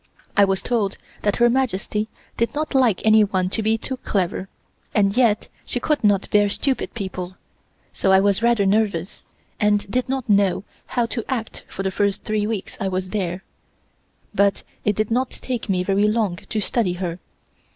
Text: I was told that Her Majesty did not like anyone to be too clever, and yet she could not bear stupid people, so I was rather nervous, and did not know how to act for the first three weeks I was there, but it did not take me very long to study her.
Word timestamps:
I 0.35 0.45
was 0.45 0.63
told 0.63 0.97
that 1.21 1.35
Her 1.35 1.47
Majesty 1.47 2.07
did 2.35 2.55
not 2.55 2.73
like 2.73 3.05
anyone 3.05 3.51
to 3.51 3.61
be 3.61 3.77
too 3.77 3.97
clever, 3.97 4.49
and 4.95 5.15
yet 5.15 5.47
she 5.63 5.79
could 5.79 6.03
not 6.03 6.27
bear 6.31 6.49
stupid 6.49 6.95
people, 6.95 7.35
so 7.93 8.11
I 8.11 8.19
was 8.19 8.41
rather 8.41 8.65
nervous, 8.65 9.21
and 9.59 9.85
did 9.91 10.09
not 10.09 10.27
know 10.27 10.63
how 10.87 11.05
to 11.05 11.23
act 11.29 11.65
for 11.67 11.83
the 11.83 11.91
first 11.91 12.23
three 12.23 12.47
weeks 12.47 12.79
I 12.81 12.87
was 12.87 13.11
there, 13.11 13.43
but 14.33 14.63
it 14.83 14.95
did 14.95 15.11
not 15.11 15.29
take 15.29 15.69
me 15.69 15.83
very 15.83 16.07
long 16.07 16.37
to 16.37 16.59
study 16.61 16.93
her. 16.93 17.19